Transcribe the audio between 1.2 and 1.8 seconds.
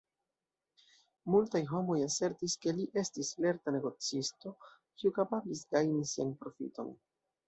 Multaj